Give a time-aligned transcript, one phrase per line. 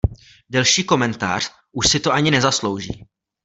[0.49, 3.05] Delší komentář už si to ani nezaslouží.